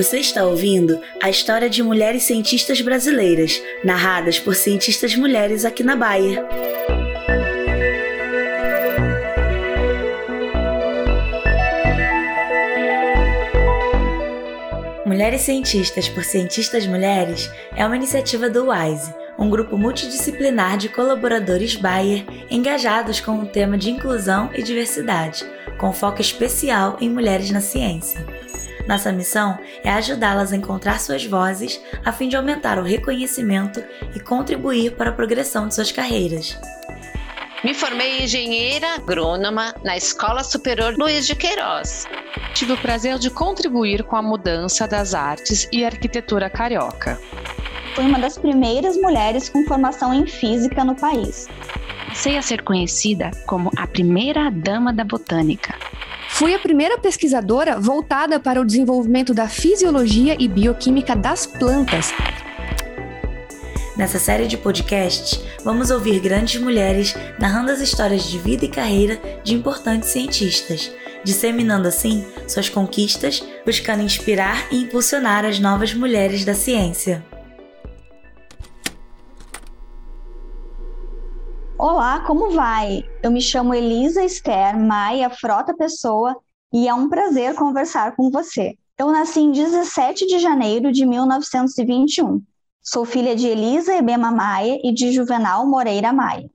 [0.00, 5.94] Você está ouvindo a história de mulheres cientistas brasileiras, narradas por cientistas mulheres aqui na
[5.94, 6.42] Bahia.
[15.04, 21.76] Mulheres Cientistas por Cientistas Mulheres é uma iniciativa do WISE, um grupo multidisciplinar de colaboradores
[21.76, 25.44] Bayer engajados com o tema de inclusão e diversidade,
[25.76, 28.24] com foco especial em mulheres na ciência.
[28.90, 33.80] Nossa missão é ajudá-las a encontrar suas vozes a fim de aumentar o reconhecimento
[34.16, 36.58] e contribuir para a progressão de suas carreiras.
[37.62, 42.08] Me formei engenheira agrônoma na Escola Superior Luiz de Queiroz.
[42.52, 47.16] Tive o prazer de contribuir com a mudança das artes e arquitetura carioca.
[47.94, 51.46] Fui uma das primeiras mulheres com formação em física no país.
[52.08, 55.78] Passei a ser conhecida como a primeira dama da botânica.
[56.40, 62.14] Fui a primeira pesquisadora voltada para o desenvolvimento da fisiologia e bioquímica das plantas
[63.94, 69.20] Nessa série de podcasts, vamos ouvir grandes mulheres narrando as histórias de vida e carreira
[69.44, 70.90] de importantes cientistas,
[71.22, 77.22] disseminando assim suas conquistas, buscando inspirar e impulsionar as novas mulheres da ciência.
[81.82, 83.04] Olá, como vai?
[83.22, 86.36] Eu me chamo Elisa Esther Maia Frota Pessoa
[86.70, 88.76] e é um prazer conversar com você.
[88.98, 92.42] Eu nasci em 17 de janeiro de 1921
[92.82, 96.50] Sou filha de Elisa Ebema Maia e de Juvenal Moreira Maia.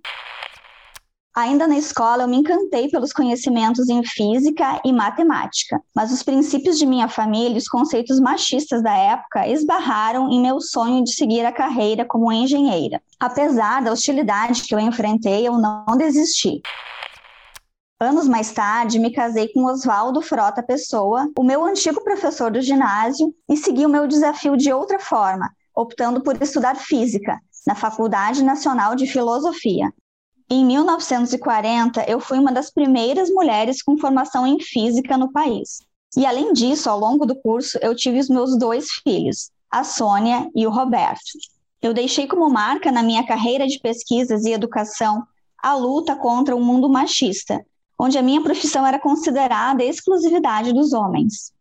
[1.35, 6.77] Ainda na escola, eu me encantei pelos conhecimentos em física e matemática, mas os princípios
[6.79, 11.45] de minha família e os conceitos machistas da época esbarraram em meu sonho de seguir
[11.45, 13.01] a carreira como engenheira.
[13.19, 16.61] Apesar da hostilidade que eu enfrentei, eu não desisti.
[17.99, 23.35] Anos mais tarde, me casei com Oswaldo Frota Pessoa, o meu antigo professor do ginásio,
[23.49, 27.37] e segui o meu desafio de outra forma, optando por estudar física
[27.67, 29.91] na Faculdade Nacional de Filosofia.
[30.47, 35.79] Em 1940, eu fui uma das primeiras mulheres com formação em física no país.
[36.15, 40.47] E além disso, ao longo do curso, eu tive os meus dois filhos, a Sônia
[40.55, 41.31] e o Roberto.
[41.81, 45.23] Eu deixei como marca na minha carreira de pesquisas e educação
[45.61, 47.65] a luta contra o mundo machista,
[47.99, 51.51] onde a minha profissão era considerada exclusividade dos homens.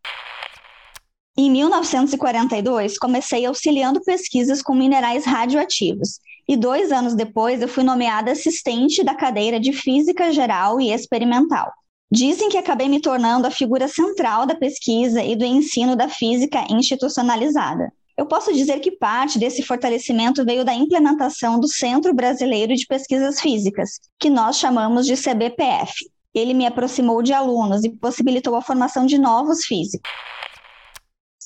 [1.35, 8.31] Em 1942, comecei auxiliando pesquisas com minerais radioativos, e dois anos depois eu fui nomeada
[8.31, 11.71] assistente da cadeira de Física Geral e Experimental.
[12.11, 16.65] Dizem que acabei me tornando a figura central da pesquisa e do ensino da física
[16.69, 17.91] institucionalizada.
[18.17, 23.41] Eu posso dizer que parte desse fortalecimento veio da implementação do Centro Brasileiro de Pesquisas
[23.41, 25.93] Físicas, que nós chamamos de CBPF.
[26.33, 30.09] Ele me aproximou de alunos e possibilitou a formação de novos físicos.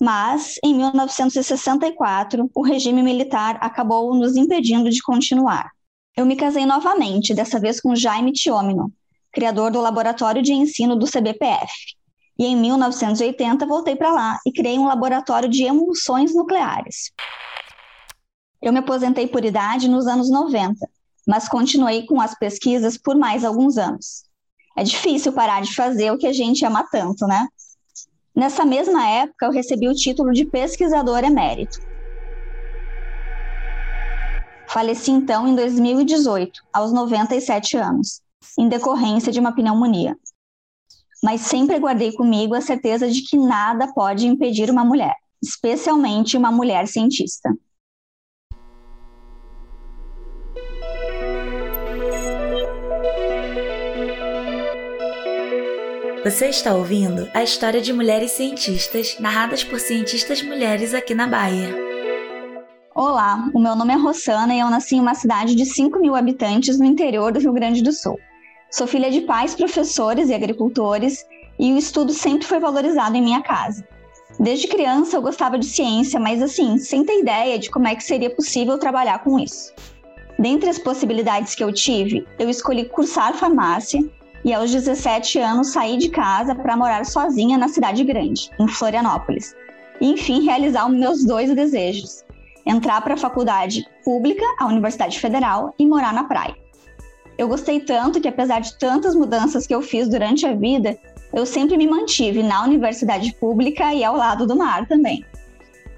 [0.01, 5.69] Mas, em 1964, o regime militar acabou nos impedindo de continuar.
[6.15, 8.91] Eu me casei novamente, dessa vez com Jaime Tiomino,
[9.31, 11.71] criador do laboratório de ensino do CBPF.
[12.37, 17.11] E em 1980 voltei para lá e criei um laboratório de emulsões nucleares.
[18.61, 20.75] Eu me aposentei por idade nos anos 90,
[21.27, 24.23] mas continuei com as pesquisas por mais alguns anos.
[24.77, 27.45] É difícil parar de fazer o que a gente ama tanto, né?
[28.39, 31.77] Nessa mesma época, eu recebi o título de pesquisador emérito.
[34.71, 38.21] Faleci então em 2018, aos 97 anos,
[38.57, 40.15] em decorrência de uma pneumonia.
[41.21, 46.49] Mas sempre guardei comigo a certeza de que nada pode impedir uma mulher, especialmente uma
[46.49, 47.53] mulher cientista.
[56.21, 61.73] Você está ouvindo a história de mulheres cientistas narradas por cientistas mulheres aqui na Bahia.
[62.93, 66.17] Olá, o meu nome é Rossana e eu nasci em uma cidade de 5 mil
[66.17, 68.19] habitantes no interior do Rio Grande do Sul.
[68.69, 71.25] Sou filha de pais professores e agricultores
[71.57, 73.87] e o estudo sempre foi valorizado em minha casa.
[74.37, 78.03] Desde criança eu gostava de ciência, mas assim, sem ter ideia de como é que
[78.03, 79.73] seria possível trabalhar com isso.
[80.37, 84.03] Dentre as possibilidades que eu tive, eu escolhi cursar farmácia
[84.43, 89.55] e aos 17 anos saí de casa para morar sozinha na cidade grande, em Florianópolis.
[89.99, 92.23] E, enfim, realizar os meus dois desejos:
[92.65, 96.55] entrar para a faculdade pública, a Universidade Federal, e morar na praia.
[97.37, 100.97] Eu gostei tanto que, apesar de tantas mudanças que eu fiz durante a vida,
[101.33, 105.25] eu sempre me mantive na universidade pública e ao lado do mar também.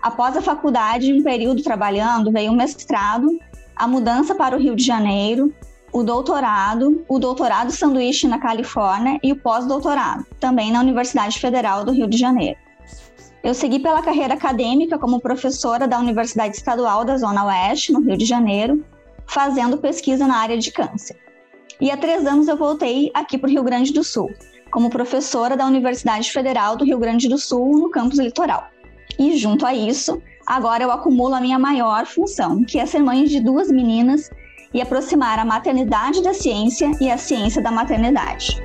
[0.02, 3.40] Após a faculdade, um período trabalhando, veio um mestrado,
[3.76, 5.54] a mudança para o Rio de Janeiro,
[5.92, 11.92] o doutorado, o doutorado sanduíche na Califórnia e o pós-doutorado, também na Universidade Federal do
[11.92, 12.58] Rio de Janeiro.
[13.44, 18.16] Eu segui pela carreira acadêmica como professora da Universidade Estadual da Zona Oeste, no Rio
[18.16, 18.86] de Janeiro,
[19.26, 21.18] fazendo pesquisa na área de câncer.
[21.80, 24.32] E há três anos eu voltei aqui para o Rio Grande do Sul,
[24.72, 28.68] como professora da Universidade Federal do Rio Grande do Sul, no campus litoral.
[29.18, 33.26] E junto a isso, agora eu acumulo a minha maior função, que é ser mãe
[33.26, 34.30] de duas meninas
[34.74, 38.62] e aproximar a maternidade da ciência e a ciência da maternidade.